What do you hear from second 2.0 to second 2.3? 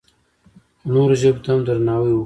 وکړو.